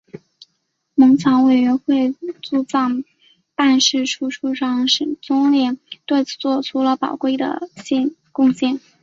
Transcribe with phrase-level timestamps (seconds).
[0.95, 2.11] 蒙藏委员会
[2.41, 3.03] 驻藏
[3.53, 5.77] 办事处处长沈宗濂
[6.07, 7.69] 对此作出了宝贵的
[8.31, 8.79] 贡献。